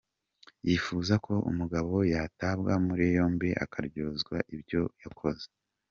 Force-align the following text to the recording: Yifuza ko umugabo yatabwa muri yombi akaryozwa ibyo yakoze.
Yifuza 0.67 1.13
ko 1.25 1.33
umugabo 1.51 1.93
yatabwa 2.13 2.73
muri 2.85 3.03
yombi 3.17 3.49
akaryozwa 3.63 4.35
ibyo 4.55 4.81
yakoze. 5.03 5.45